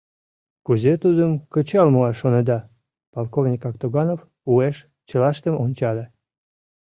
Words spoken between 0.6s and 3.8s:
—Кузе тудым кычал муаш шонеда?— полковник